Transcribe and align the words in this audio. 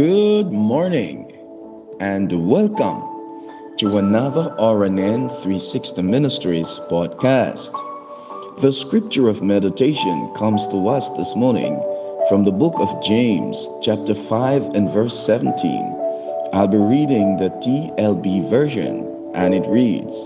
Good 0.00 0.50
morning 0.50 1.30
and 2.00 2.32
welcome 2.48 3.02
to 3.76 3.98
another 3.98 4.56
RNN 4.58 5.28
360 5.28 6.00
Ministries 6.00 6.80
podcast. 6.88 7.70
The 8.62 8.72
scripture 8.72 9.28
of 9.28 9.42
meditation 9.42 10.32
comes 10.38 10.66
to 10.68 10.88
us 10.88 11.10
this 11.18 11.36
morning 11.36 11.78
from 12.30 12.44
the 12.44 12.50
book 12.50 12.72
of 12.78 13.04
James, 13.04 13.68
chapter 13.82 14.14
5 14.14 14.72
and 14.72 14.88
verse 14.88 15.14
17. 15.26 15.52
I'll 16.54 16.66
be 16.66 16.78
reading 16.78 17.36
the 17.36 17.50
TLB 17.60 18.48
version 18.48 19.04
and 19.34 19.52
it 19.52 19.66
reads 19.66 20.16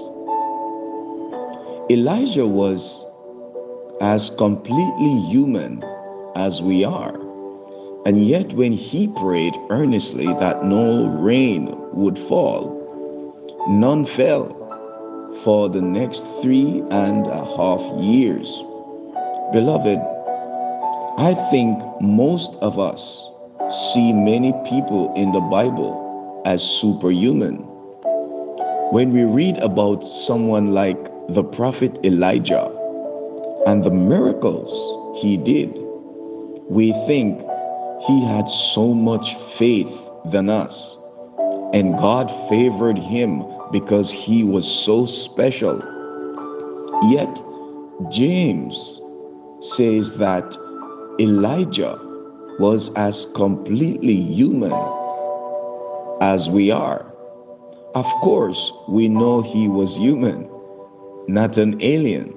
Elijah 1.91 2.47
was 2.47 3.05
as 4.01 4.31
completely 4.31 5.21
human 5.33 5.83
as 6.37 6.63
we 6.63 6.85
are. 6.85 7.24
And 8.07 8.23
yet, 8.27 8.53
when 8.53 8.73
he 8.73 9.09
prayed 9.09 9.55
earnestly 9.71 10.27
that 10.27 10.65
no 10.65 11.07
rain 11.09 11.75
would 11.93 12.19
fall, 12.19 12.69
none 13.69 14.05
fell 14.05 14.53
for 15.43 15.71
the 15.71 15.81
next 15.81 16.21
three 16.43 16.83
and 16.91 17.27
a 17.27 17.45
half 17.57 17.81
years. 18.03 18.63
Beloved, 19.53 19.99
I 21.17 21.35
think 21.51 21.81
most 22.03 22.57
of 22.61 22.79
us 22.79 23.31
see 23.71 24.13
many 24.13 24.53
people 24.69 25.13
in 25.15 25.33
the 25.33 25.41
Bible 25.41 26.43
as 26.45 26.63
superhuman. 26.63 27.57
When 28.93 29.13
we 29.13 29.25
read 29.25 29.57
about 29.59 30.05
someone 30.05 30.75
like 30.75 30.99
the 31.29 31.43
prophet 31.43 31.99
Elijah 32.05 32.71
and 33.67 33.83
the 33.83 33.91
miracles 33.91 34.71
he 35.23 35.39
did, 35.39 35.73
we 36.69 36.93
think 37.07 37.41
he 38.07 38.25
had 38.25 38.51
so 38.51 38.93
much 38.93 39.35
faith 39.35 40.11
than 40.27 40.51
us. 40.51 40.97
And 41.73 41.97
God 41.99 42.31
favored 42.49 42.99
him 42.99 43.45
because 43.73 44.11
he 44.11 44.45
was 44.45 44.71
so 44.71 45.07
special. 45.07 45.79
Yet, 47.11 47.43
James 48.11 49.01
says 49.61 50.19
that 50.19 50.57
Elijah 51.19 51.99
was 52.59 52.95
as 52.95 53.27
completely 53.35 54.15
human 54.15 54.73
as 56.21 56.49
we 56.49 56.71
are. 56.71 57.11
Of 57.95 58.07
course, 58.21 58.73
we 58.89 59.09
know 59.09 59.41
he 59.41 59.69
was 59.69 59.97
human, 59.97 60.49
not 61.27 61.59
an 61.59 61.81
alien. 61.83 62.35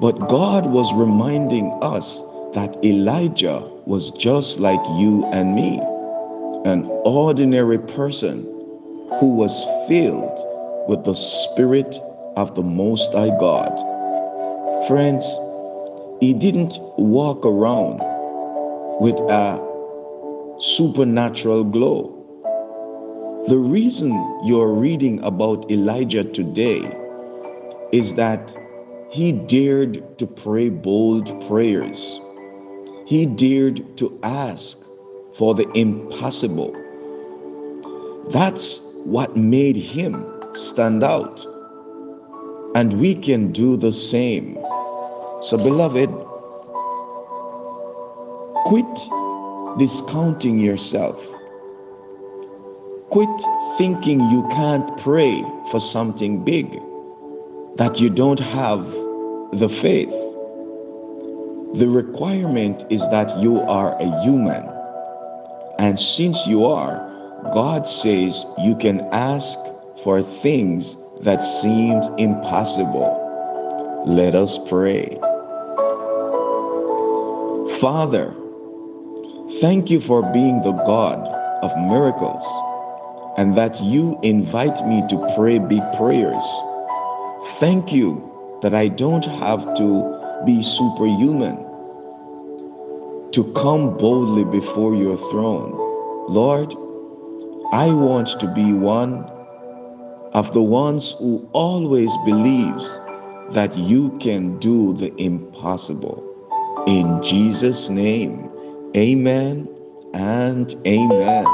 But 0.00 0.28
God 0.28 0.66
was 0.66 0.92
reminding 0.94 1.72
us 1.82 2.22
that 2.54 2.76
Elijah 2.84 3.70
was 3.86 4.10
just 4.10 4.58
like 4.58 4.80
you 4.98 5.24
and 5.26 5.54
me, 5.54 5.78
an 6.68 6.84
ordinary 7.04 7.78
person 7.78 8.42
who 9.20 9.32
was 9.36 9.64
filled 9.86 10.44
with 10.88 11.04
the 11.04 11.14
Spirit 11.14 11.96
of 12.36 12.56
the 12.56 12.64
Most 12.64 13.12
High 13.12 13.30
God. 13.38 13.70
Friends, 14.88 15.24
he 16.20 16.34
didn't 16.34 16.74
walk 16.98 17.46
around 17.46 18.00
with 19.00 19.14
a 19.30 19.62
supernatural 20.58 21.62
glow. 21.62 22.12
The 23.46 23.58
reason 23.58 24.10
you're 24.44 24.72
reading 24.72 25.22
about 25.22 25.70
Elijah 25.70 26.24
today 26.24 26.82
is 27.92 28.16
that 28.16 28.52
he 29.10 29.30
dared 29.30 30.18
to 30.18 30.26
pray 30.26 30.70
bold 30.70 31.30
prayers 31.46 32.20
he 33.06 33.24
dared 33.24 33.96
to 33.98 34.18
ask 34.24 34.84
for 35.32 35.54
the 35.54 35.68
impossible. 35.78 36.74
That's 38.30 38.80
what 39.04 39.36
made 39.36 39.76
him 39.76 40.26
stand 40.52 41.04
out. 41.04 41.46
And 42.74 43.00
we 43.00 43.14
can 43.14 43.52
do 43.52 43.76
the 43.76 43.92
same. 43.92 44.56
So, 45.40 45.56
beloved, 45.56 46.10
quit 48.64 49.78
discounting 49.78 50.58
yourself. 50.58 51.24
Quit 53.10 53.28
thinking 53.78 54.20
you 54.30 54.48
can't 54.50 54.98
pray 54.98 55.44
for 55.70 55.78
something 55.78 56.42
big, 56.44 56.72
that 57.76 58.00
you 58.00 58.10
don't 58.10 58.40
have 58.40 58.84
the 59.52 59.68
faith. 59.68 60.25
The 61.76 61.90
requirement 61.90 62.86
is 62.88 63.06
that 63.10 63.38
you 63.38 63.60
are 63.60 64.00
a 64.00 64.22
human. 64.22 64.66
And 65.78 66.00
since 66.00 66.46
you 66.46 66.64
are, 66.64 66.96
God 67.52 67.86
says 67.86 68.46
you 68.56 68.76
can 68.76 69.02
ask 69.12 69.58
for 70.02 70.22
things 70.22 70.96
that 71.20 71.42
seems 71.42 72.08
impossible. 72.16 73.12
Let 74.06 74.34
us 74.34 74.56
pray. 74.56 75.18
Father, 77.78 78.32
thank 79.60 79.90
you 79.90 80.00
for 80.00 80.22
being 80.32 80.62
the 80.62 80.72
God 80.86 81.18
of 81.62 81.76
miracles 81.76 82.42
and 83.36 83.54
that 83.54 83.82
you 83.82 84.18
invite 84.22 84.80
me 84.86 85.04
to 85.10 85.34
pray 85.36 85.58
big 85.58 85.82
prayers. 85.92 86.46
Thank 87.60 87.92
you 87.92 88.32
that 88.62 88.72
I 88.72 88.88
don't 88.88 89.26
have 89.26 89.62
to 89.76 90.42
be 90.46 90.62
superhuman 90.62 91.65
to 93.36 93.44
come 93.52 93.94
boldly 93.98 94.46
before 94.46 94.96
your 94.96 95.14
throne. 95.14 95.70
Lord, 96.26 96.72
I 97.70 97.92
want 97.92 98.28
to 98.40 98.50
be 98.54 98.72
one 98.72 99.24
of 100.32 100.54
the 100.54 100.62
ones 100.62 101.14
who 101.18 101.46
always 101.52 102.16
believes 102.24 102.98
that 103.50 103.76
you 103.76 104.16
can 104.20 104.58
do 104.58 104.94
the 104.94 105.14
impossible. 105.20 106.24
In 106.86 107.20
Jesus' 107.22 107.90
name, 107.90 108.50
amen 108.96 109.68
and 110.14 110.74
amen. 110.86 111.44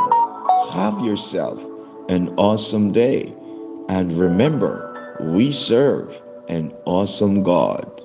Have 0.71 1.05
yourself 1.05 1.67
an 2.09 2.29
awesome 2.37 2.93
day. 2.93 3.35
And 3.89 4.13
remember, 4.13 5.19
we 5.21 5.51
serve 5.51 6.23
an 6.47 6.73
awesome 6.85 7.43
God. 7.43 8.02